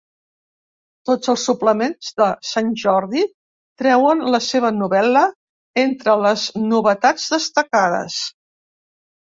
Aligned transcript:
Tots 1.09 1.29
els 1.33 1.43
suplements 1.49 2.09
de 2.21 2.29
Sant 2.53 2.71
Jordi 2.85 3.23
treuen 3.83 4.25
la 4.37 4.41
seva 4.49 4.75
novel·la 4.81 5.25
entre 5.87 6.19
les 6.27 6.51
novetats 6.75 7.33
destacades. 7.37 8.23